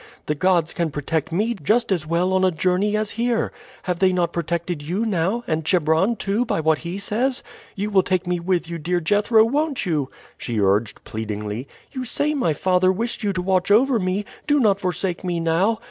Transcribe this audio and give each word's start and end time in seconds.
The 0.25 0.33
gods 0.33 0.73
can 0.73 0.89
protect 0.89 1.31
me 1.31 1.53
just 1.61 1.91
as 1.91 2.07
well 2.07 2.33
on 2.33 2.43
a 2.43 2.49
journey 2.49 2.97
as 2.97 3.11
here. 3.11 3.51
Have 3.83 3.99
they 3.99 4.11
not 4.11 4.33
protected 4.33 4.81
you 4.81 5.05
now, 5.05 5.43
and 5.45 5.63
Chebron 5.63 6.15
too, 6.15 6.43
by 6.43 6.59
what 6.59 6.79
he 6.79 6.97
says? 6.97 7.43
You 7.75 7.91
will 7.91 8.01
take 8.01 8.25
me 8.25 8.39
with 8.39 8.67
you, 8.67 8.79
dear 8.79 8.99
Jethro, 8.99 9.45
won't 9.45 9.85
you?" 9.85 10.09
she 10.39 10.59
urged 10.59 11.03
pleadingly. 11.03 11.67
"You 11.91 12.03
say 12.03 12.33
my 12.33 12.53
father 12.53 12.91
wished 12.91 13.21
you 13.23 13.31
to 13.31 13.43
watch 13.43 13.69
over 13.69 13.99
me; 13.99 14.25
do 14.47 14.59
not 14.59 14.79
forsake 14.79 15.23
me 15.23 15.39
now. 15.39 15.79